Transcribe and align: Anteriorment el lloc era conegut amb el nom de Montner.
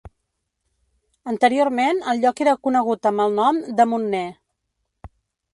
Anteriorment 1.33 2.01
el 2.13 2.23
lloc 2.25 2.43
era 2.47 2.57
conegut 2.69 3.07
amb 3.13 3.25
el 3.27 3.39
nom 3.43 3.63
de 3.81 3.89
Montner. 3.93 4.27